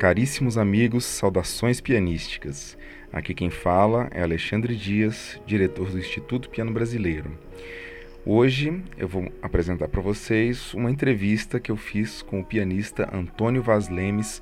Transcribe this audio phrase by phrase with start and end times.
[0.00, 2.74] Caríssimos amigos, saudações pianísticas.
[3.12, 7.30] Aqui quem fala é Alexandre Dias, diretor do Instituto Piano Brasileiro.
[8.24, 13.62] Hoje eu vou apresentar para vocês uma entrevista que eu fiz com o pianista Antônio
[13.62, 14.40] Vaz Lemes,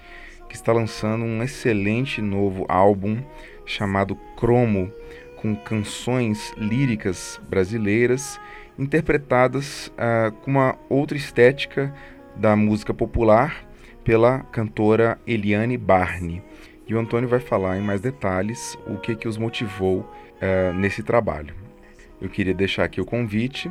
[0.49, 3.21] que está lançando um excelente novo álbum
[3.67, 4.93] chamado Cromo,
[5.35, 8.39] com canções líricas brasileiras
[8.79, 11.93] interpretadas uh, com uma outra estética
[12.37, 13.68] da música popular
[14.09, 16.41] pela cantora Eliane Barney.
[16.87, 21.03] E o Antônio vai falar em mais detalhes o que, que os motivou uh, nesse
[21.03, 21.55] trabalho.
[22.19, 23.71] Eu queria deixar aqui o convite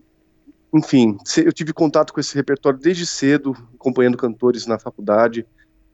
[0.72, 5.47] enfim, eu tive contato com esse repertório desde cedo, acompanhando cantores na faculdade,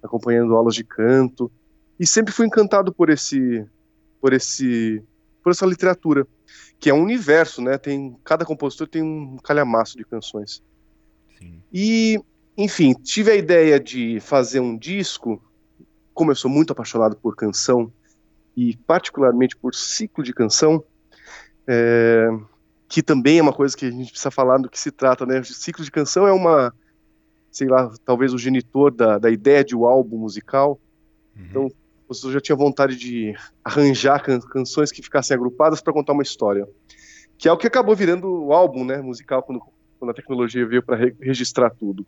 [0.03, 1.51] acompanhando aulas de canto,
[1.99, 3.67] e sempre fui encantado por esse,
[4.21, 5.03] por esse,
[5.43, 6.27] por essa literatura,
[6.79, 7.77] que é um universo, né?
[7.77, 10.63] Tem cada compositor tem um calhamaço de canções.
[11.39, 11.61] Sim.
[11.73, 12.21] E,
[12.57, 15.43] enfim, tive a ideia de fazer um disco.
[16.15, 17.93] Como eu sou muito apaixonado por canção
[18.57, 20.83] e particularmente por ciclo de canção,
[21.67, 22.29] é,
[22.89, 25.41] que também é uma coisa que a gente precisa falar do que se trata, né?
[25.41, 26.75] O ciclo de canção é uma,
[27.51, 30.81] sei lá, talvez o genitor da, da ideia de um álbum musical.
[31.37, 31.45] Uhum.
[31.45, 31.69] Então,
[32.09, 36.67] você já tinha vontade de arranjar can canções que ficassem agrupadas para contar uma história,
[37.37, 39.61] que é o que acabou virando o álbum, né, musical quando,
[39.99, 42.07] quando a tecnologia veio para re registrar tudo.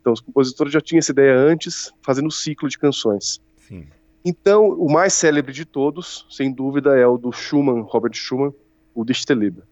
[0.00, 3.42] Então, os compositores já tinham essa ideia antes, fazendo o ciclo de canções.
[3.68, 3.86] Sim.
[4.24, 8.54] Então, o mais célebre de todos, sem dúvida, é o do Schumann, Robert Schumann,
[8.94, 9.62] o Dichterliebe.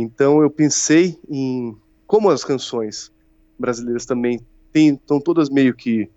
[0.00, 3.12] Então eu pensei em como as canções
[3.58, 4.40] brasileiras também
[4.74, 6.08] estão todas meio que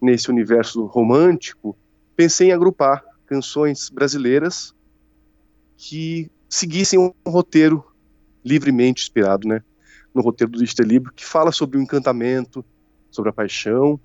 [0.00, 1.76] nesse universo romântico,
[2.16, 4.74] pensei em agrupar canções brasileiras
[5.76, 7.84] que seguissem um roteiro
[8.44, 9.62] livremente inspirado, né,
[10.14, 12.64] no roteiro do Livre, que fala sobre o encantamento,
[13.10, 13.98] sobre a paixão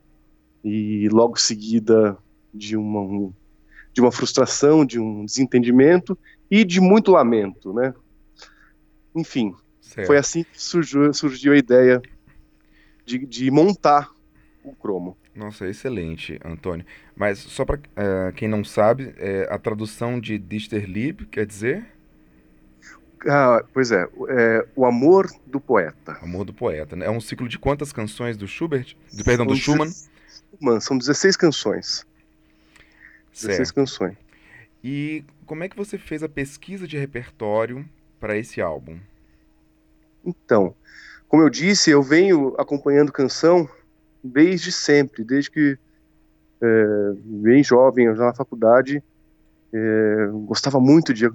[0.64, 2.18] e logo seguida
[2.54, 3.32] de uma
[3.94, 6.16] de uma frustração, de um desentendimento
[6.52, 7.96] e de muito lamento, né?
[9.18, 10.08] Enfim, certo.
[10.08, 12.02] foi assim que surgiu, surgiu a ideia
[13.06, 14.12] de, de montar
[14.64, 15.18] o cromo.
[15.36, 16.86] Nossa, excelente, Antônio.
[17.16, 21.86] Mas só para uh, é, quem não sabe, é, a tradução de Dichterlieb quer dizer?
[23.28, 26.14] Ah, pois é, é, o amor do poeta.
[26.22, 26.96] Amor do poeta.
[26.96, 27.06] Né?
[27.06, 28.96] É um ciclo de quantas canções do Schubert?
[29.12, 29.92] De, perdão, são do Schumann?
[30.60, 30.80] Schumann?
[30.80, 32.06] São 16 canções.
[33.34, 33.74] 16 certo.
[33.74, 34.16] canções.
[34.84, 37.88] E como é que você fez a pesquisa de repertório
[38.20, 39.00] para esse álbum?
[40.26, 40.76] Então,
[41.28, 43.68] como eu disse, eu venho acompanhando canção
[44.24, 45.78] desde sempre, desde que
[46.62, 49.04] é, bem jovem, já na faculdade,
[49.74, 51.30] é, gostava muito de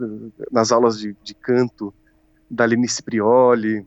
[0.51, 1.95] nas aulas de, de canto
[2.51, 3.87] da Lenice Prioli,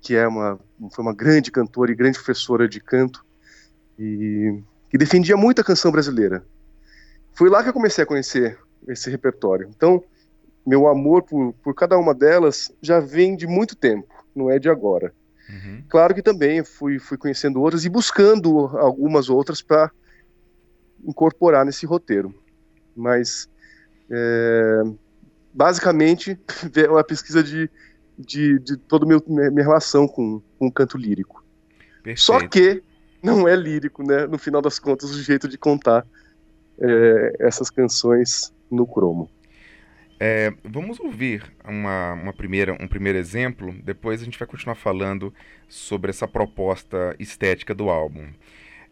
[0.00, 0.58] que é uma
[0.90, 3.24] foi uma grande cantora e grande professora de canto
[3.98, 4.60] e
[4.90, 6.44] que defendia muito a canção brasileira.
[7.34, 9.68] Foi lá que eu comecei a conhecer esse repertório.
[9.74, 10.02] Então,
[10.66, 14.68] meu amor por, por cada uma delas já vem de muito tempo, não é de
[14.68, 15.12] agora.
[15.48, 15.82] Uhum.
[15.88, 19.90] Claro que também fui, fui conhecendo outras e buscando algumas outras para
[21.04, 22.34] incorporar nesse roteiro.
[22.94, 23.48] Mas,
[24.10, 24.82] é,
[25.52, 26.38] basicamente,
[26.76, 27.68] é uma pesquisa de,
[28.18, 31.44] de, de toda a minha, relação com, com o canto lírico.
[32.02, 32.20] Perfeito.
[32.20, 32.82] Só que
[33.22, 34.26] não é lírico, né?
[34.26, 36.06] No final das contas, o jeito de contar
[36.78, 39.30] é, essas canções no cromo.
[40.18, 45.34] É, vamos ouvir uma, uma, primeira, um primeiro exemplo, depois a gente vai continuar falando
[45.68, 48.28] sobre essa proposta estética do álbum.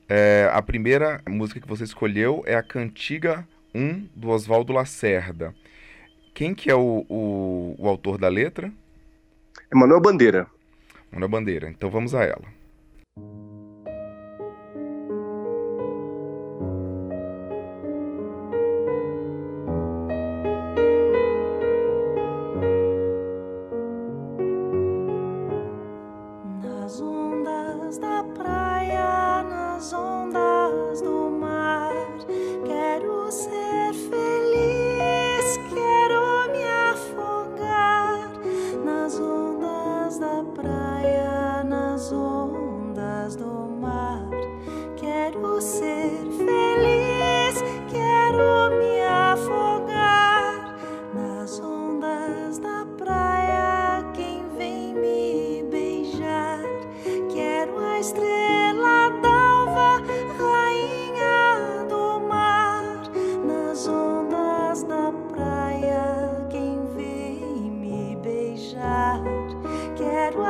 [0.09, 5.55] É, a primeira música que você escolheu é a Cantiga 1 do Oswaldo Lacerda.
[6.35, 8.73] Quem que é o, o, o autor da letra?
[9.73, 10.47] Emanuel Bandeira.
[11.13, 11.71] Manuel Bandeira.
[11.71, 12.60] Então vamos a ela.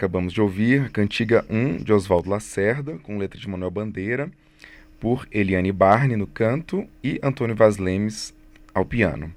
[0.00, 4.30] acabamos de ouvir a Cantiga 1 de Oswaldo Lacerda, com letra de Manuel Bandeira,
[4.98, 8.34] por Eliane Barney no canto e Antônio Vaz Lemes
[8.72, 9.30] ao piano.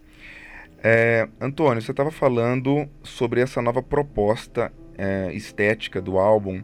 [0.82, 6.64] É, Antônio, você estava falando sobre essa nova proposta é, estética do álbum,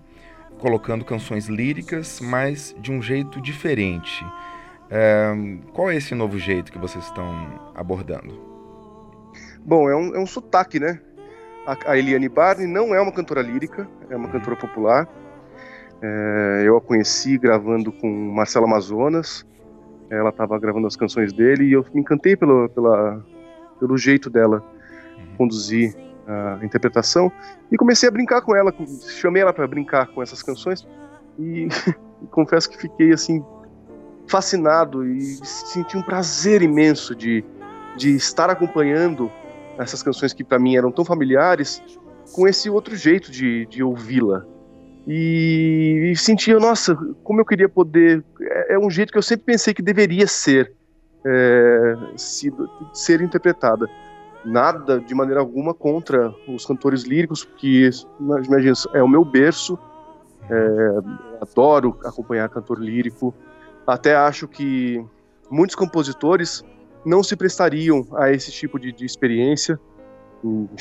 [0.60, 4.26] colocando canções líricas, mas de um jeito diferente.
[4.90, 5.34] É,
[5.74, 8.48] qual é esse novo jeito que vocês estão abordando?
[9.60, 11.02] Bom, é um, é um sotaque, né?
[11.86, 15.08] A, Eliane Barney não é uma cantora lírica, é uma cantora popular.
[16.02, 19.46] É, eu a conheci gravando com Marcelo Amazonas.
[20.10, 23.24] Ela estava gravando as canções dele e eu me encantei pelo, pela,
[23.80, 24.64] pelo jeito dela
[25.18, 25.36] uhum.
[25.38, 25.96] conduzir
[26.28, 27.32] a interpretação
[27.72, 28.74] e comecei a brincar com ela.
[29.08, 30.88] Chamei ela para brincar com essas canções
[31.38, 31.68] e,
[32.22, 33.44] e confesso que fiquei assim
[34.28, 37.44] fascinado e senti um prazer imenso de,
[37.98, 39.32] de estar acompanhando
[39.80, 41.82] essas canções que para mim eram tão familiares,
[42.34, 44.46] com esse outro jeito de, de ouvi-la.
[45.08, 48.24] E, e, sentia, nossa, como eu queria poder.
[48.42, 50.74] É, é, um jeito que eu sempre pensei que deveria ser,
[51.26, 53.88] é, sido, ser interpretada.
[54.46, 57.90] Nada, de maneira alguma, contra os cantores líricos, porque,
[58.20, 59.80] imagina, é o meu berço.
[60.50, 63.34] É, adoro acompanhar cantor lírico.
[63.88, 65.04] Até acho que
[65.50, 66.64] muitos compositores
[67.06, 69.80] não se prestariam a esse tipo de, de experiência.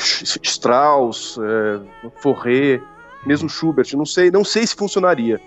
[0.42, 2.80] Strauss, é, Forré,
[3.26, 5.40] mesmo Schubert, não sei, não sei se funcionaria.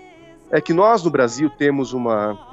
[0.50, 2.50] É que nós no Brasil temos uma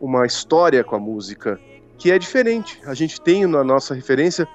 [0.00, 1.58] uma história com a música
[1.98, 2.80] que é diferente.
[2.86, 4.46] A gente tem na nossa referência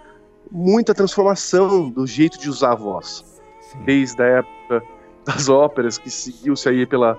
[0.49, 3.23] muita transformação do jeito de usar a voz,
[3.61, 3.83] Sim.
[3.83, 4.83] desde a época
[5.25, 7.17] das óperas que seguiu-se aí pela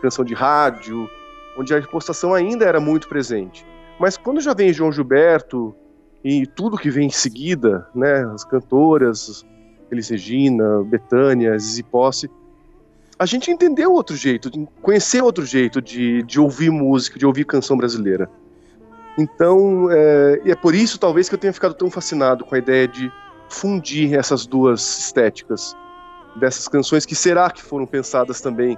[0.00, 1.08] canção de rádio,
[1.56, 3.66] onde a impostação ainda era muito presente.
[3.98, 5.74] Mas quando já vem João Gilberto
[6.22, 9.44] e tudo que vem em seguida, né, as cantoras,
[9.90, 12.30] Elis Regina, Betânia, Zizi Posse,
[13.18, 14.50] a gente entendeu outro jeito,
[14.82, 18.28] conhecer outro jeito de, de ouvir música, de ouvir canção brasileira.
[19.16, 22.58] Então, é, e é por isso talvez que eu tenha ficado tão fascinado com a
[22.58, 23.12] ideia de
[23.48, 25.76] fundir essas duas estéticas
[26.36, 28.76] dessas canções que será que foram pensadas também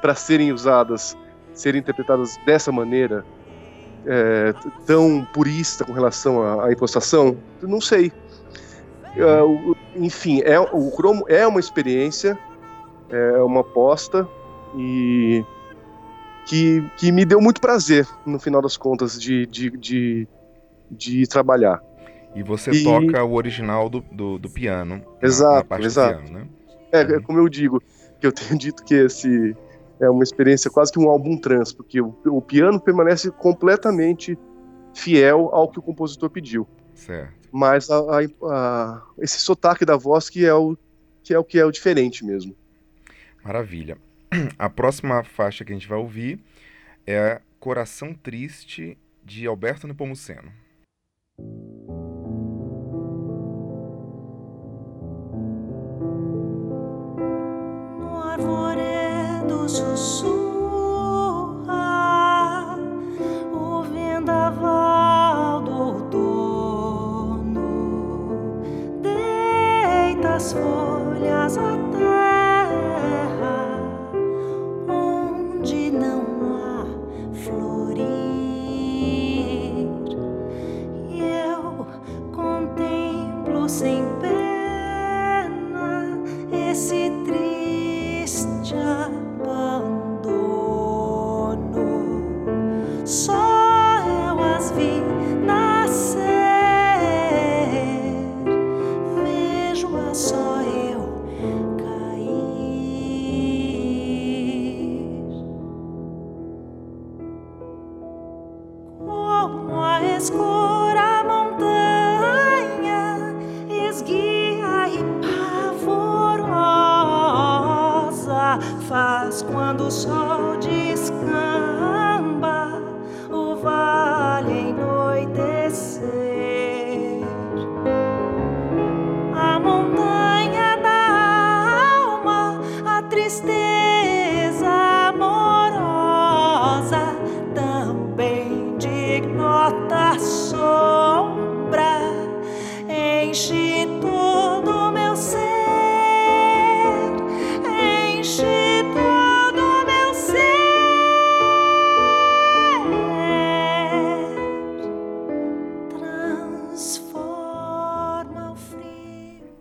[0.00, 1.14] para serem usadas,
[1.52, 3.24] serem interpretadas dessa maneira,
[4.06, 4.54] é,
[4.86, 7.36] tão purista com relação à, à impostação?
[7.60, 8.12] Não sei.
[9.16, 12.38] Uh, enfim, é, o cromo é uma experiência,
[13.08, 14.28] é uma aposta
[14.76, 15.42] e
[16.44, 20.28] que, que me deu muito prazer, no final das contas, de, de, de,
[20.90, 21.82] de trabalhar.
[22.34, 22.84] E você e...
[22.84, 25.02] toca o original do, do, do piano.
[25.22, 26.22] Exato, na, na exato.
[26.22, 26.46] Piano, né?
[26.92, 27.82] É, é, como eu digo,
[28.20, 29.56] que eu tenho dito que esse
[30.00, 34.38] é uma experiência quase que um álbum trans, porque o, o piano permanece completamente
[34.94, 36.66] fiel ao que o compositor pediu.
[36.94, 37.48] Certo.
[37.52, 40.76] Mas a, a, a, esse sotaque da voz que é o
[41.22, 42.54] que é o que é o diferente mesmo.
[43.42, 43.98] Maravilha.
[44.58, 46.40] A próxima faixa que a gente vai ouvir
[47.06, 50.52] é Coração Triste de Alberto Nepomuceno.
[59.68, 60.36] sussurra
[63.52, 67.60] o vendaval do outono,
[69.02, 71.95] deita as folhas até
[93.06, 93.35] So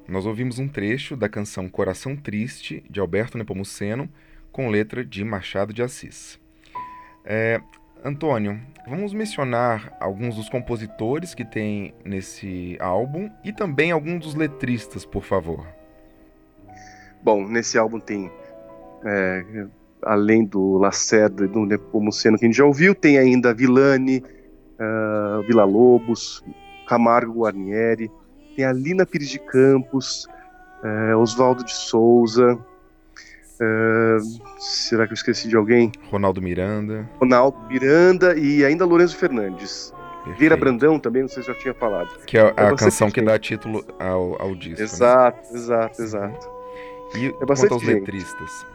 [0.07, 4.07] sussurro ouvimos um trecho da canção Coração Triste, de Alberto Nepomuceno,
[4.51, 6.39] com letra de Machado de Assis.
[7.25, 7.59] É,
[8.03, 15.03] Antônio, vamos mencionar alguns dos compositores que tem nesse álbum e também alguns dos letristas,
[15.03, 15.65] por favor.
[17.23, 18.31] Bom, nesse álbum tem,
[19.03, 19.65] é,
[20.03, 25.41] além do Lacerda e do Nepomuceno que a gente já ouviu, tem ainda Vilani, uh,
[25.47, 26.45] Vila Lobos,
[26.87, 28.11] Camargo Guarnieri,
[28.55, 30.27] tem a Lina Pires de Campos,
[30.83, 32.57] é, Oswaldo de Souza.
[33.59, 34.17] É,
[34.59, 35.91] será que eu esqueci de alguém?
[36.09, 37.09] Ronaldo Miranda.
[37.19, 39.93] Ronaldo Miranda e ainda Lourenço Fernandes.
[40.25, 40.39] Perfeito.
[40.39, 42.09] Vira Brandão também, não sei se eu já tinha falado.
[42.25, 44.79] Que é a, a canção que dá título ao, ao disco.
[44.79, 44.83] Né?
[44.83, 45.59] Exato, né?
[45.59, 46.49] exato, exato.
[47.15, 47.99] E é quanto aos gente.
[47.99, 48.65] letristas?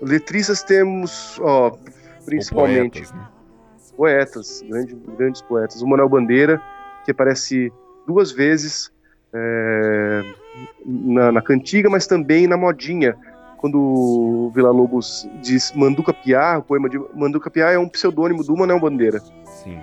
[0.00, 1.76] Letristas temos, ó,
[2.24, 3.28] principalmente poetas, né?
[3.96, 5.82] poetas grandes, grandes poetas.
[5.82, 6.60] O Manuel Bandeira,
[7.04, 7.70] que aparece
[8.06, 8.90] duas vezes
[9.32, 10.22] é,
[10.84, 13.16] na, na, cantiga, mas também na modinha.
[13.58, 18.44] Quando o Vila Lobos diz Manduca Piá, o poema de Manduca Piá é um pseudônimo
[18.44, 19.20] do Manuel Bandeira.
[19.46, 19.78] Sim.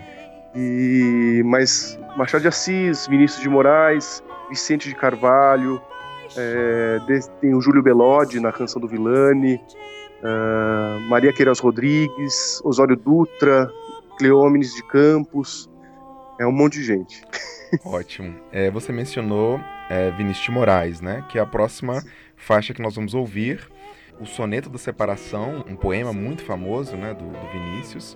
[0.56, 5.82] E, mas Machado de Assis, Vinícius de Moraes, Vicente de Carvalho,
[6.38, 7.00] é,
[7.40, 9.60] tem o Júlio Belodi na canção do Vilani,
[10.24, 13.72] é, Maria Queiroz Rodrigues, Osório Dutra,
[14.18, 15.70] Cleómenes de Campos,
[16.40, 17.24] é um monte de gente.
[17.86, 18.36] Ótimo.
[18.52, 19.60] É, você mencionou
[19.90, 21.26] é, Vinícius de Moraes, né?
[21.30, 22.04] Que é a próxima
[22.36, 23.70] faixa que nós vamos ouvir.
[24.20, 28.16] O Soneto da Separação, um poema muito famoso né, do, do Vinícius,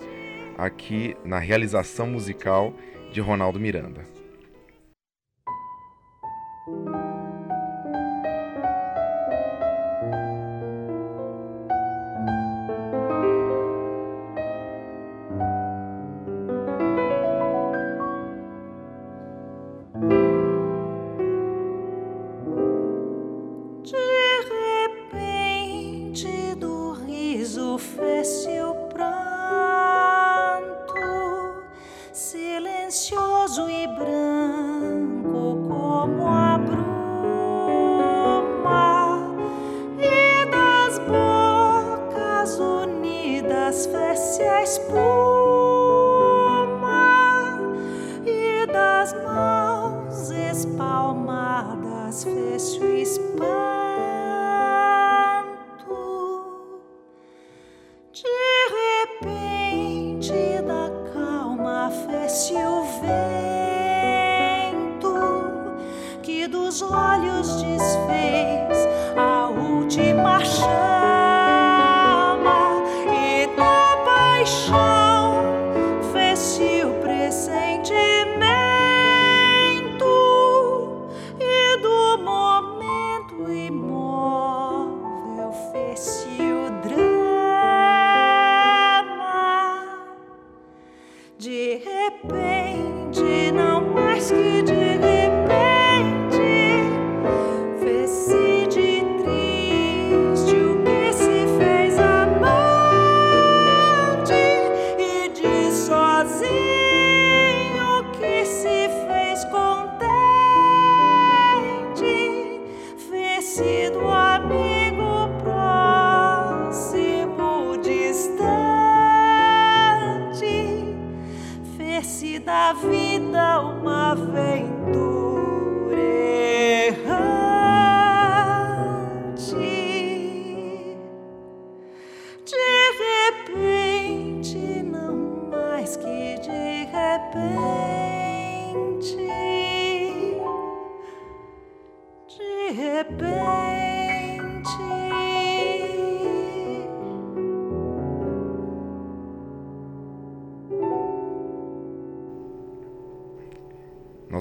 [0.57, 2.73] aqui na realização musical
[3.11, 4.14] de Ronaldo Miranda.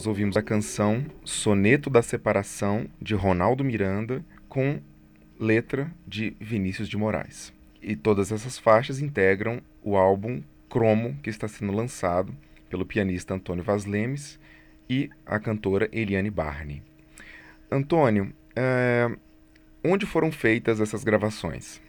[0.05, 4.79] Nós ouvimos a canção Soneto da Separação de Ronaldo Miranda com
[5.41, 7.55] letra de Vinícius de Moraes.
[7.81, 12.37] E todas essas faixas integram o álbum Cromo, que está sendo lançado
[12.69, 14.39] pelo pianista Antônio Vaz Lemes
[14.91, 16.83] e a cantora Eliane Barney.
[17.71, 19.09] Antônio, eh,
[19.83, 21.81] onde foram feitas essas gravações?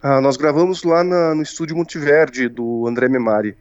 [0.00, 3.56] Ah, nós gravamos lá na- no estúdio Montiverde do André Memari.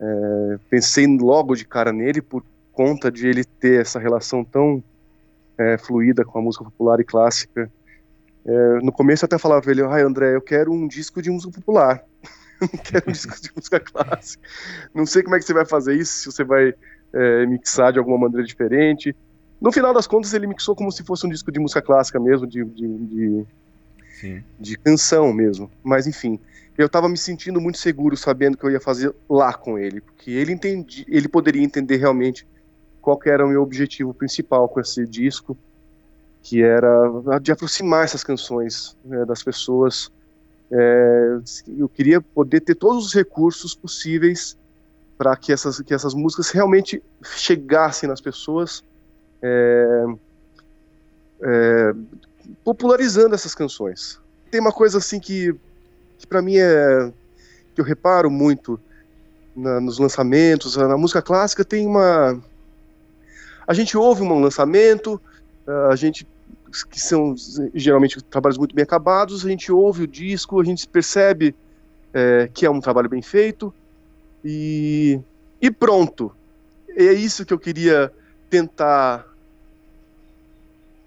[0.00, 4.82] É, pensei logo de cara nele por conta de ele ter essa relação tão
[5.58, 7.70] é, fluida com a música popular e clássica.
[8.46, 11.30] É, no começo eu até falava pra ele, ai André, eu quero um disco de
[11.30, 12.00] música popular,
[12.60, 14.48] não quero um disco de música clássica.
[14.94, 16.72] Não sei como é que você vai fazer isso, se você vai
[17.12, 19.14] é, mixar de alguma maneira diferente.
[19.60, 22.46] No final das contas ele mixou como se fosse um disco de música clássica mesmo,
[22.46, 23.46] de- de- de
[24.58, 25.70] de canção mesmo.
[25.82, 26.40] Mas enfim,
[26.78, 30.30] eu estava me sentindo muito seguro sabendo que eu ia fazer lá com ele, porque
[30.30, 32.46] ele entendi, ele poderia entender realmente
[33.02, 35.56] qual era o meu objetivo principal com esse disco,
[36.42, 36.88] que era
[37.42, 40.10] de aproximar essas canções né, das pessoas.
[40.70, 41.38] É,
[41.76, 44.56] eu queria poder ter todos os recursos possíveis
[45.16, 48.84] para que essas, que essas músicas realmente chegassem nas pessoas.
[49.42, 50.04] é,
[51.42, 51.94] é,
[52.64, 54.20] popularizando essas canções.
[54.50, 55.54] Tem uma coisa assim que,
[56.18, 57.12] que para mim é
[57.74, 58.78] que eu reparo muito
[59.54, 62.42] na- nos lançamentos, na música clássica tem uma
[63.66, 65.20] a gente ouve um lançamento,
[65.90, 66.26] a gente
[66.90, 67.34] que são
[67.74, 71.54] geralmente trabalhos muito bem acabados, a gente ouve o disco, a gente percebe
[72.14, 73.72] é, que é um trabalho bem feito
[74.44, 75.20] e
[75.60, 76.32] e pronto.
[76.96, 78.12] É isso que eu queria
[78.48, 79.26] tentar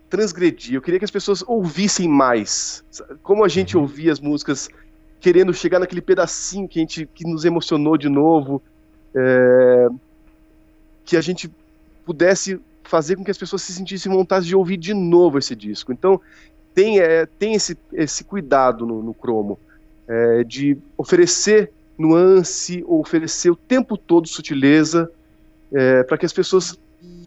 [0.09, 0.75] transgredir.
[0.75, 2.83] Eu queria que as pessoas ouvissem mais.
[3.23, 3.83] Como a gente Uhum.
[3.83, 4.67] ouvia as músicas
[5.21, 8.61] querendo chegar naquele pedacinho que a gente que nos emocionou de novo,
[9.15, 9.87] é,
[11.05, 11.49] que a gente
[12.03, 15.93] pudesse fazer com que as pessoas se sentissem vontade de ouvir de novo esse disco.
[15.93, 16.19] Então
[16.73, 19.59] tem, é, tem esse, esse cuidado no, no cromo
[20.07, 25.09] é, de oferecer nuance, oferecer o tempo todo sutileza
[25.71, 26.77] é, para que as pessoas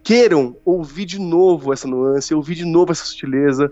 [0.03, 3.71] queiram ouvir de novo essa nuance, ouvir de novo essa sutileza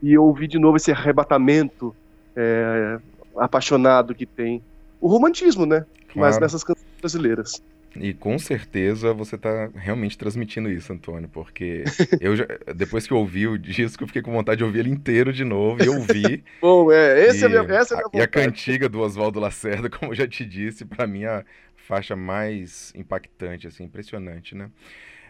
[0.00, 1.94] e ouvir de novo esse arrebatamento
[2.36, 2.98] é,
[3.38, 4.62] apaixonado que tem
[5.00, 5.84] o romantismo, né?
[6.14, 6.40] Mas Claro.
[6.40, 7.52] nessas canções brasileiras.
[7.98, 11.84] E com certeza você está realmente transmitindo isso, Antônio, porque
[12.20, 12.44] eu já,
[12.74, 15.44] depois que eu ouvi o disco, eu fiquei com vontade de ouvir ele inteiro de
[15.44, 16.44] novo e ouvi.
[16.60, 18.30] Bom, é, esse e, é essa é a minha e a vontade.
[18.30, 21.44] cantiga do Oswaldo Lacerda, como eu já te disse, para mim a
[21.74, 24.70] faixa mais impactante, assim, impressionante, né?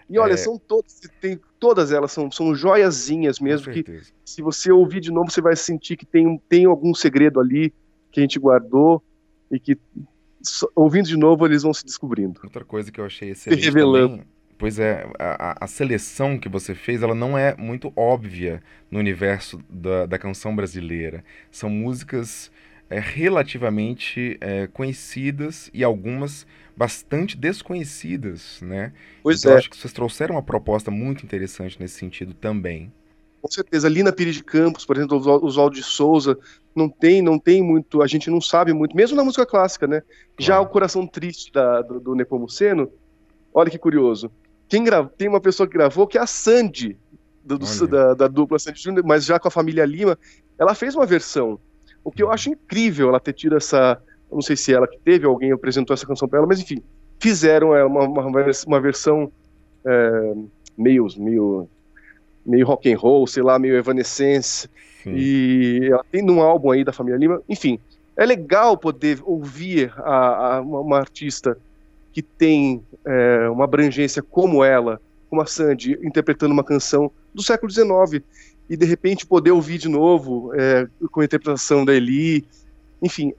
[0.08, 3.84] E olha, é- são todas, tem, todas elas são, são joiazinhas mesmo, que
[4.24, 7.72] se você ouvir de novo, você vai sentir que tem, tem algum segredo ali
[8.16, 9.02] que a gente guardou
[9.50, 9.78] e que
[10.74, 12.40] ouvindo de novo eles vão se descobrindo.
[12.42, 14.18] Outra coisa que eu achei excelente revelando.
[14.18, 14.24] também,
[14.58, 18.98] pois é, a, a- a seleção que você fez, ela não é muito óbvia no
[18.98, 21.24] universo da, da canção brasileira.
[21.50, 22.50] São músicas
[22.88, 28.92] é, relativamente é, conhecidas e algumas bastante desconhecidas, né?
[29.22, 32.92] Pois então é, acho que vocês trouxeram uma proposta muito interessante nesse sentido também.
[33.46, 33.88] Com certeza.
[33.88, 36.38] Lina Pires de Campos, por exemplo, os Oswaldo de Souza,
[36.74, 40.02] não tem, não tem muito, a gente não sabe muito, mesmo na música clássica, né?
[40.38, 42.90] Já o Coração Triste da- do, do Nepomuceno,
[43.54, 44.30] olha que curioso.
[44.68, 46.98] Quem grava, tem uma pessoa que gravou que é a Sandy,
[47.44, 50.18] do- do- da, da dupla Sandy Júnior, mas já com a família Lima,
[50.58, 51.58] ela fez uma versão.
[52.04, 55.24] O que eu acho incrível ela ter tido essa, não sei se ela que teve,
[55.26, 56.82] alguém apresentou essa canção para ela, mas enfim,
[57.18, 59.30] fizeram uma, uma, uma versão
[59.84, 60.34] é,
[60.76, 61.68] meio, meio,
[62.46, 64.68] meio rock and roll, sei lá, meio Evanescence,
[65.02, 65.14] Sim.
[65.16, 67.78] e ela tem num álbum aí da família Lima, enfim,
[68.16, 71.58] é legal poder ouvir a, a- uma, uma artista
[72.12, 77.70] que tem é, uma abrangência como ela, como a Sandy, interpretando uma canção do século
[77.70, 78.22] XIX,
[78.70, 82.44] e de repente poder ouvir de novo é, com a interpretação da Eli,
[83.02, 83.32] enfim,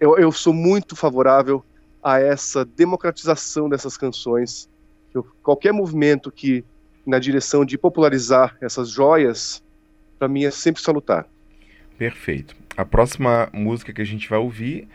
[0.00, 1.62] eu, eu sou muito favorável
[2.02, 4.68] a essa democratização dessas canções.
[5.14, 6.64] Eu- qualquer movimento que
[7.06, 9.62] na direção de popularizar essas joias,
[10.18, 11.26] para mim é sempre salutar.
[11.98, 12.56] Perfeito.
[12.76, 14.88] A próxima música que a gente vai ouvir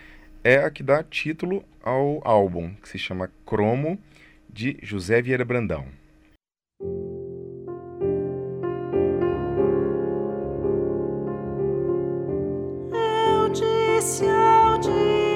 [0.43, 3.97] é a que dá título ao álbum, que se chama Cromo,
[4.49, 5.85] de José Vieira Brandão.
[12.91, 15.28] Eu disse ao dia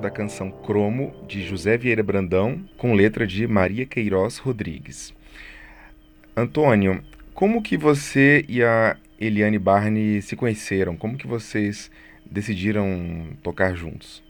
[0.00, 5.14] trecho da canção Cromo, de José Vieira Brandão, com letra de Maria Queiroz Rodrigues.
[6.36, 7.02] Antônio,
[7.34, 10.96] como que você e a Eliane Barney se conheceram?
[10.96, 11.90] Como que vocês
[12.28, 14.22] decidiram tocar juntos?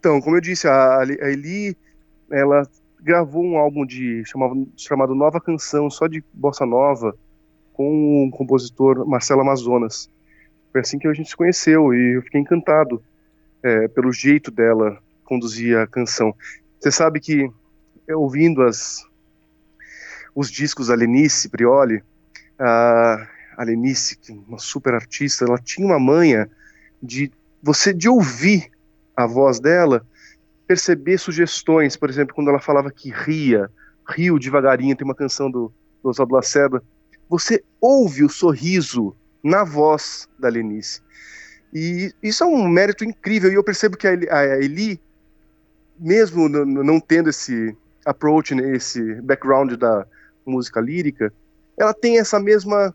[0.00, 1.76] Então, como eu disse, a, Eli,
[2.30, 2.66] ela
[3.00, 4.22] gravou um álbum de
[4.76, 7.14] chamado Nova Canção, só de bossa nova,
[7.72, 10.08] com o compositor Marcelo Amazonas.
[10.72, 13.02] Foi assim que a gente se conheceu e eu fiquei encantado
[13.64, 16.34] é, pelo jeito dela conduzir a canção.
[16.78, 17.50] Você sabe que
[18.06, 19.02] eu, ouvindo as
[20.34, 22.02] os discos da Lenice Prioli,
[22.58, 26.50] a, a Lenice, é uma super artista, ela tinha uma manha
[27.00, 27.30] de
[27.62, 28.70] você de ouvir
[29.16, 30.04] a voz dela,
[30.66, 33.70] perceber sugestões, por exemplo, quando ela falava que ria,
[34.08, 35.72] riu devagarinho, tem uma canção do,
[36.02, 36.82] do Oswaldo Lacerda,
[37.28, 41.00] você ouve o sorriso na voz da Lenice.
[41.74, 45.00] E isso é um mérito incrível, e eu percebo que a Eli,
[45.98, 50.06] mesmo não tendo esse approach, né, esse background da
[50.46, 51.32] música lírica,
[51.76, 52.94] ela tem essa mesma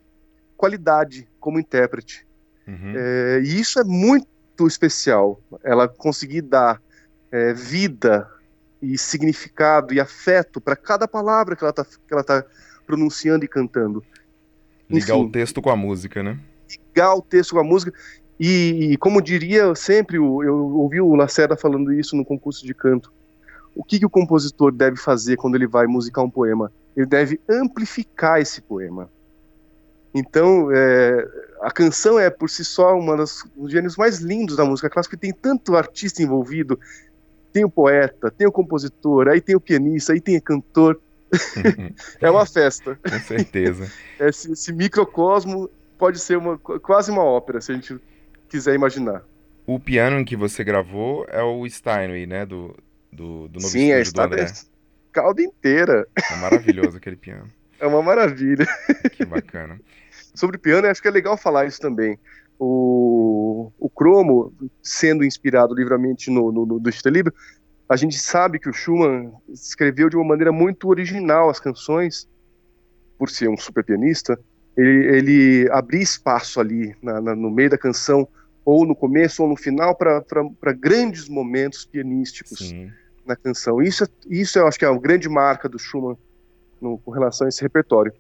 [0.56, 2.26] qualidade como intérprete.
[2.68, 2.94] Uhum.
[2.96, 5.42] É, e isso é muito especial.
[5.64, 6.82] Ela conseguir dar
[7.32, 8.30] é, vida
[8.82, 11.84] e significado e afeto para cada palavra que ela está
[12.24, 12.46] tá
[12.86, 14.04] pronunciando e cantando.
[14.90, 15.28] Ligar enfim.
[15.28, 16.40] o texto com a música, né?
[16.70, 17.94] Ligar o texto com a música.
[18.40, 23.12] E, como diria sempre, eu ouvi o Lacerda falando isso no concurso de canto.
[23.76, 26.72] O que, que o compositor deve fazer quando ele vai musicar um poema?
[26.96, 29.10] Ele deve amplificar esse poema.
[30.14, 31.28] Então, é,
[31.62, 35.16] a canção é por si só uma das dos gêneros mais lindos da música clássica,
[35.16, 36.80] porque tem tanto artista envolvido,
[37.52, 41.00] tem o poeta, tem o compositor, aí tem o pianista, aí tem o cantor.
[42.20, 42.98] É uma festa.
[43.04, 43.92] com certeza.
[44.20, 48.00] Esse, esse microcosmo pode ser uma, quase uma ópera, se a gente
[48.50, 49.24] quiser imaginar.
[49.66, 52.46] O piano em que você gravou é o Steinway, né?
[52.46, 52.76] Do,
[53.12, 54.44] do, do novo Sim, a estúdio do André.
[54.46, 54.54] é
[55.12, 56.08] calda inteira.
[56.32, 57.48] É maravilhoso aquele piano.
[57.80, 58.66] É uma maravilha.
[59.14, 59.80] Que bacana.
[60.34, 62.18] Sobre piano, acho que é legal falar isso também.
[62.58, 67.34] O, o cromo, sendo inspirado livremente no, no, no do Stelibro,
[67.88, 72.28] a gente sabe que o Schumann escreveu de uma maneira muito original as canções,
[73.18, 74.40] por ser um super pianista.
[74.78, 78.28] Ele, ele abria espaço ali na- na- no meio da canção,
[78.66, 82.92] ou no começo ou no final, para grandes momentos pianísticos Sim.
[83.26, 83.82] na canção.
[83.82, 86.18] Isso, é- isso eu acho que é a grande marca do Schumann
[86.82, 88.14] no- com relação a esse repertório.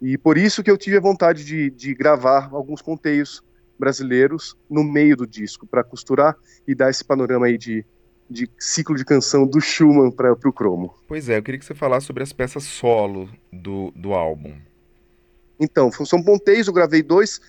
[0.00, 3.42] E por isso que eu tive a vontade de, de gravar alguns conteios
[3.78, 7.84] brasileiros no meio do disco, para costurar e dar esse panorama aí de,
[8.28, 10.94] de ciclo de canção do Schumann para o cromo.
[11.08, 14.54] Pois é, eu queria que você falasse sobre as peças solo do, do álbum.
[15.58, 17.40] Então, são ponteios, eu gravei dois,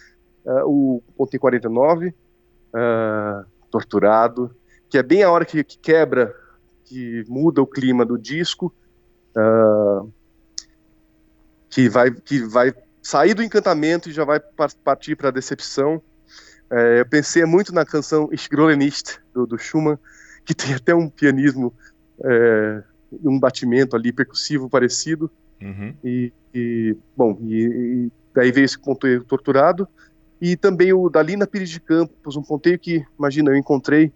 [0.46, 2.14] uh, o Pontei 49,
[2.74, 4.56] uh, Torturado,
[4.90, 6.36] que é bem a hora que, que quebra,
[6.86, 8.74] que muda o clima do disco,
[9.36, 10.12] uh,
[11.70, 14.40] que, vai, que vai sair do encantamento e já vai
[14.84, 16.02] partir para a decepção.
[16.70, 19.98] É, eu pensei muito na canção Schrolenist, do, do Schumann,
[20.46, 21.74] que tem até um pianismo,
[22.24, 22.84] é,
[23.24, 25.30] um batimento ali percussivo parecido.
[25.62, 25.94] Uhum.
[26.04, 29.88] E, e, bom, e, e, daí veio esse ponteio torturado.
[30.44, 34.12] E também o da Lina Pires de Campos, um ponteio que, imagina, eu encontrei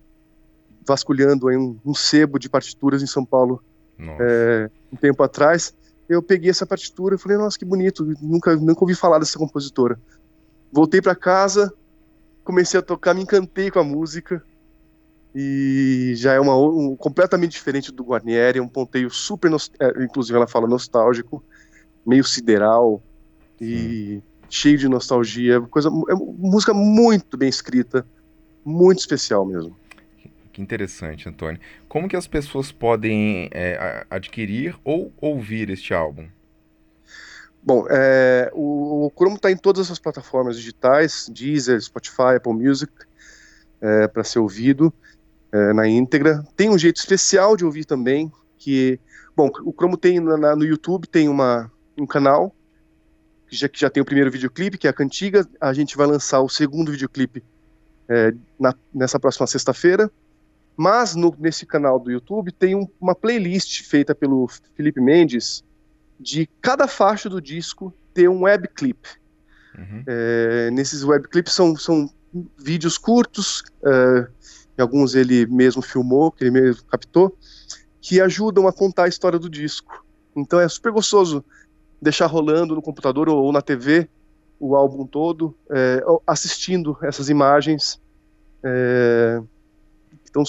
[0.85, 3.63] vasculhando aí um, um sebo de partituras em São Paulo
[3.97, 5.73] é, um tempo atrás.
[6.09, 9.97] Eu peguei essa partitura e falei, nossa, que bonito, nunca, nunca ouvi falar dessa compositora.
[10.69, 11.73] Voltei para casa,
[12.43, 14.43] comecei a tocar, me encantei com a música
[15.33, 20.35] e já é uma um, completamente diferente do Guarnieri, é um ponteio super, é, inclusive
[20.35, 21.41] ela fala nostálgico,
[22.05, 23.01] meio sideral
[23.61, 24.21] e.
[24.49, 28.05] cheio de nostalgia, coisa, é música muito bem escrita,
[28.63, 29.75] muito especial mesmo.
[30.51, 31.59] Que interessante, Antônio.
[31.87, 36.27] Como que as pessoas podem é, adquirir ou ouvir este álbum?
[37.61, 42.91] Bom, é, o, o Chrome está em todas as plataformas digitais, Deezer, Spotify, Apple Music,
[43.81, 44.93] é, para ser ouvido
[45.51, 46.43] é, na íntegra.
[46.55, 48.99] Tem um jeito especial de ouvir também, que,
[49.35, 52.55] bom, o Chrome tem na, no YouTube, tem uma, um canal,
[53.47, 56.05] que já, que já tem o primeiro videoclipe, que é a Cantiga, a gente vai
[56.05, 57.43] lançar o segundo videoclipe
[58.09, 60.11] é, na, nessa próxima sexta-feira,
[60.75, 65.63] mas no, nesse canal do YouTube tem um, uma playlist feita pelo Felipe Mendes,
[66.19, 69.07] de cada faixa do disco ter um webclip.
[69.77, 70.03] Uhum.
[70.07, 72.09] É, nesses webclips são, são
[72.57, 74.27] vídeos curtos, uh,
[74.77, 77.37] alguns ele mesmo filmou, que ele mesmo captou,
[78.01, 80.05] que ajudam a contar a história do disco.
[80.35, 81.43] Então é super gostoso
[82.01, 84.07] deixar rolando no computador ou, na TV
[84.59, 88.01] o álbum todo, é, assistindo essas imagens.
[88.63, 89.39] É,
[90.29, 90.43] então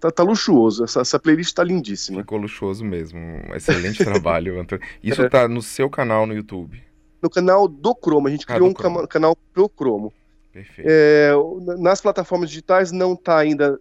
[0.00, 2.20] tá, tá luxuoso, essa, essa playlist tá lindíssima.
[2.20, 4.84] Ficou luxuoso mesmo, um excelente trabalho, Antônio.
[5.02, 5.28] Isso é.
[5.28, 6.82] tá no seu canal no YouTube?
[7.20, 9.06] No canal do Cromo, a gente ah, criou um Cromo.
[9.08, 10.12] canal pro Cromo.
[10.52, 10.88] Perfeito.
[10.88, 11.32] É,
[11.78, 13.78] nas plataformas digitais não está ainda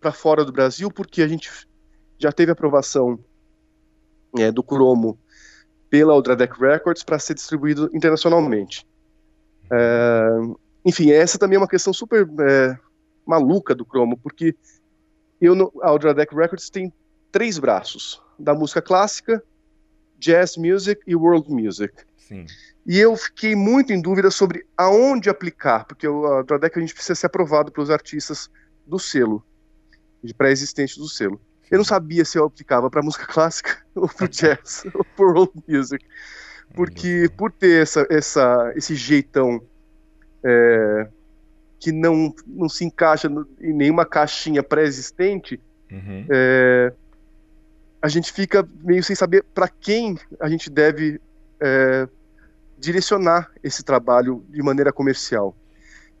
[0.00, 1.50] para fora do Brasil, porque a gente
[2.18, 3.18] já teve aprovação
[4.38, 5.18] é, do Cromo
[5.88, 8.86] pela Ultradec Records para ser distribuído internacionalmente.
[9.70, 10.28] É,
[10.84, 12.76] enfim, essa também é uma questão super é,
[13.24, 14.54] maluca do Cromo, porque
[15.40, 16.92] eu no, a Ultradec Records tem
[17.30, 19.42] três braços: da música clássica,
[20.18, 21.94] jazz music e world music.
[22.16, 22.46] Sim.
[22.86, 27.16] E eu fiquei muito em dúvida sobre aonde aplicar, porque a Drodec a gente precisa
[27.16, 28.48] ser aprovado pelos artistas
[28.86, 29.44] do selo,
[30.22, 31.40] de pré-existente do selo.
[31.70, 35.52] Eu não sabia se eu aplicava para música clássica ou para jazz ou para world
[35.68, 36.04] music,
[36.74, 39.60] porque por ter essa, essa, esse jeitão
[40.44, 41.08] é,
[41.78, 46.26] que não, não se encaixa no, em nenhuma caixinha pré-existente, uhum.
[46.30, 46.92] é,
[48.00, 51.20] a gente fica meio sem saber para quem a gente deve
[51.60, 52.08] é,
[52.78, 55.56] direcionar esse trabalho de maneira comercial.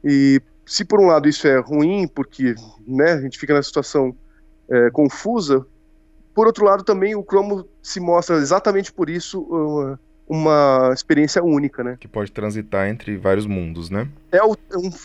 [0.02, 2.54] E se por um lado isso é ruim, porque
[2.86, 4.16] né, a gente fica na situação
[4.68, 5.64] é, confusa,
[6.34, 11.82] por outro lado também o Chrome se mostra exatamente por isso uma, uma experiência única,
[11.82, 11.96] né?
[11.98, 14.08] Que pode transitar entre vários mundos, né?
[14.30, 14.54] É um,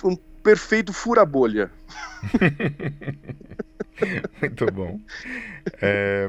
[0.03, 1.71] um perfeito fura-bolha.
[4.41, 4.99] Muito bom.
[5.81, 6.27] É,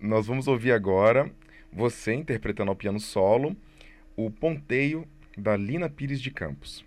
[0.00, 1.30] nós vamos ouvir agora
[1.72, 3.56] você interpretando ao piano solo
[4.16, 6.84] o Ponteio, da Lina Pires de Campos.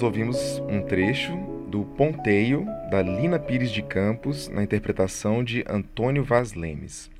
[0.00, 1.36] Nós ouvimos um trecho
[1.68, 7.10] do Ponteio, da Lina Pires de Campos, na interpretação de Antônio Vaz Lemes.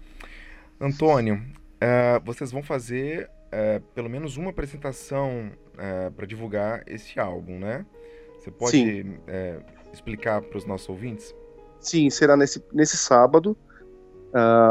[0.81, 7.59] Antônio, uh, vocês vão fazer uh, pelo menos uma apresentação uh, para divulgar esse álbum,
[7.59, 7.85] né?
[8.39, 9.05] Você pode
[9.93, 11.35] explicar para os nossos ouvintes?
[11.81, 13.55] Sim, será nesse, nesse sábado,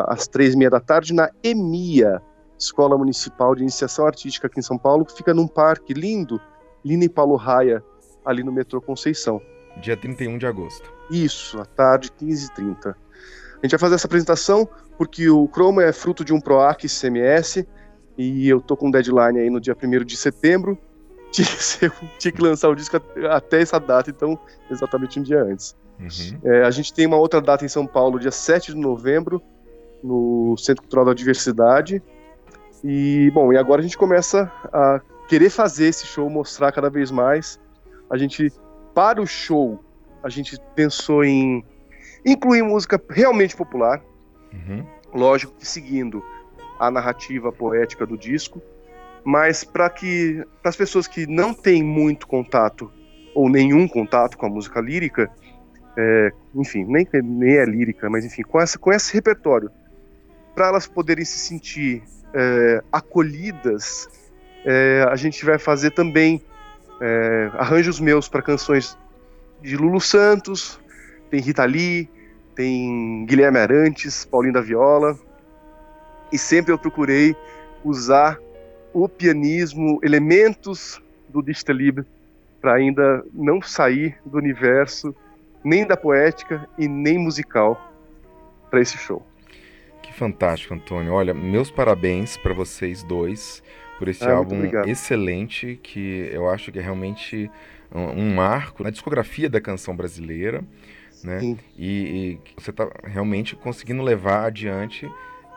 [0.08, 2.20] às três e meia da tarde, na EMIA,
[2.58, 6.42] Escola Municipal de Iniciação Artística aqui em São Paulo, que fica num parque lindo,
[6.84, 7.84] Lina e Paulo Raia,
[8.26, 9.42] ali no metrô Conceição.
[9.82, 10.92] Dia 31 de agosto.
[11.10, 12.88] Isso, à tarde, 15h30.
[12.88, 12.96] A
[13.64, 17.66] gente vai fazer essa apresentação porque o Chroma é fruto de um PROAC CMS
[18.18, 20.78] e eu tô com um deadline aí no dia 1 de setembro.
[21.32, 25.44] Tinha que, ser, tinha que lançar o disco até essa data, então exatamente um dia
[25.44, 25.76] antes.
[26.00, 26.40] Uhum.
[26.44, 29.40] É, a gente tem uma outra data em São Paulo, dia 7 de novembro,
[30.04, 32.02] no Centro Cultural da Diversidade.
[32.84, 37.12] E, bom, e agora a gente começa a querer fazer esse show, mostrar cada vez
[37.12, 37.60] mais.
[38.10, 38.52] A gente,
[38.94, 39.84] para o show,
[40.24, 41.64] a gente pensou em
[42.26, 44.02] incluir música realmente popular,
[44.54, 44.86] uhum.
[45.14, 46.24] lógico que seguindo
[46.80, 48.62] a narrativa poética do disco,
[49.24, 52.92] mas para que as pessoas que não têm muito contato
[53.36, 55.30] ou nenhum contato com a música lírica,
[55.98, 59.70] é, enfim, nem, nem é lírica, mas enfim, com, essa, com esse repertório,
[60.56, 64.08] para elas poderem se sentir é, acolhidas
[64.66, 66.42] é, a gente vai fazer também
[67.02, 68.98] é, arranjos meus para canções
[69.62, 70.80] de Lulu Santos,
[71.30, 72.10] tem Rita Lee,
[72.56, 75.18] tem Guilherme Arantes, Paulinho da Viola.
[76.32, 77.36] E sempre eu procurei
[77.84, 78.40] usar
[78.94, 82.04] o pianismo, elementos do Dichterliebe,
[82.60, 85.16] para ainda não sair do universo
[85.64, 87.94] nem da poética e nem musical
[88.70, 89.26] para esse show.
[90.02, 91.14] Que fantástico, Antônio.
[91.14, 93.62] Olha, meus parabéns para vocês dois
[94.00, 97.52] por esse ah, álbum excelente que eu acho que é realmente
[97.94, 100.64] um, um marco na discografia da canção brasileira,
[101.22, 101.58] né?
[101.78, 105.06] E, e você está realmente conseguindo levar adiante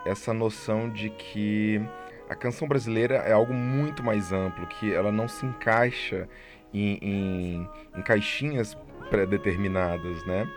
[0.05, 1.81] essa noção de que
[2.28, 6.28] a canção brasileira é algo muito mais amplo, que ela não se encaixa
[6.74, 8.76] em, em, em caixinhas
[9.09, 10.48] pré-determinadas, né?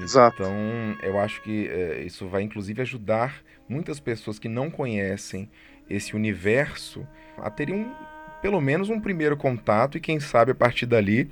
[0.00, 0.42] Exato.
[0.42, 0.54] Então,
[1.02, 5.50] eu acho que é, isso vai inclusive ajudar muitas pessoas que não conhecem
[5.88, 7.06] esse universo
[7.38, 7.94] a terem um,
[8.42, 11.30] pelo menos um primeiro contato e quem sabe a partir dali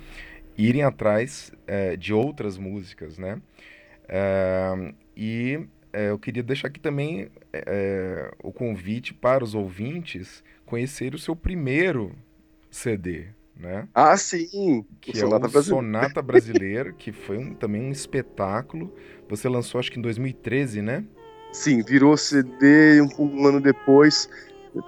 [0.57, 3.41] irem atrás é, de outras músicas, né?
[4.07, 7.29] É, e é, eu queria deixar aqui também
[8.43, 12.11] o convite para os ouvintes conhecer o seu primeiro
[12.69, 13.87] CD, né?
[13.93, 14.85] Ah, sim!
[14.99, 15.85] Que o é Sonata o Brasileiro.
[15.85, 18.93] Sonata Brasileiro, que foi um, também um espetáculo.
[19.29, 21.05] Você lançou acho que em 2013, né?
[21.55, 24.29] Sim, virou CD um, um ano depois.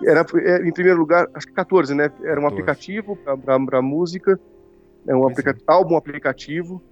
[0.06, 2.12] Era, é, em primeiro lugar, acho que 14, né?
[2.22, 2.48] Era um 14.
[2.48, 4.38] aplicativo para música,
[5.08, 6.84] é um aplica álbum aplicativo,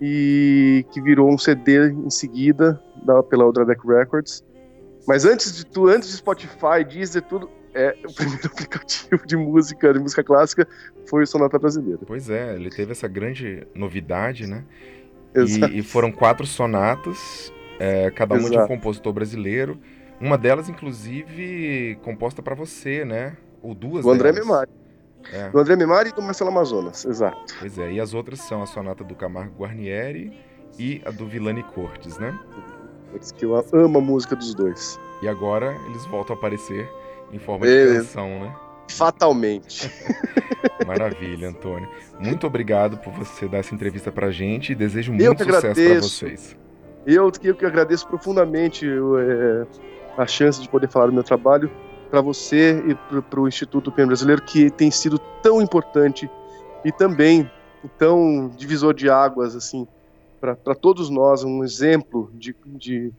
[0.00, 4.42] e que virou um CD em seguida da, pela outra Deck Records.
[5.06, 9.92] Mas antes de tudo, antes de Spotify, Deezer, tudo, é, o primeiro aplicativo de música,
[9.92, 10.66] de música clássica,
[11.06, 12.00] foi o Sonata Brasileira.
[12.06, 14.64] Pois é, ele teve essa grande novidade, né?
[15.34, 18.56] E, e, foram quatro sonatas é, cada uma Exato.
[18.56, 19.78] de um compositor brasileiro.
[20.20, 23.36] Uma delas, inclusive, composta para você, né?
[23.62, 24.70] Ou duas Do André Memari.
[25.32, 25.50] É.
[25.50, 27.54] Do André Memari e do Marcelo Amazonas, exato.
[27.58, 30.32] Pois é, e as outras são a sonata do Camargo Guarnieri
[30.78, 32.38] e a do Villani Cortes, né?
[33.12, 34.98] Eles que eu amo a música dos dois.
[35.22, 36.88] E agora eles voltam a aparecer
[37.32, 37.92] em forma Beleza.
[37.92, 38.54] de canção, né?
[38.88, 39.90] Fatalmente.
[40.86, 41.88] Maravilha, Antônio.
[42.18, 46.56] Muito obrigado por você dar essa entrevista pra gente e desejo muito sucesso para vocês.
[47.10, 49.66] Eu, eu que agradeço profundamente é,
[50.14, 51.70] a chance de poder falar do meu trabalho
[52.10, 56.30] para você e para o Instituto Piano Brasileiro, que tem sido tão importante
[56.84, 57.50] e também
[57.96, 59.88] tão divisor de águas, assim,
[60.38, 63.10] para todos nós, um exemplo de, de,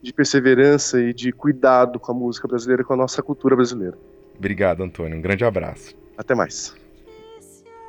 [0.00, 3.98] de perseverança e de cuidado com a música brasileira, com a nossa cultura brasileira.
[4.38, 5.18] Obrigado, Antônio.
[5.18, 5.96] Um grande abraço.
[6.16, 6.76] Até mais.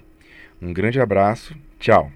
[0.62, 2.12] Um grande abraço, tchau.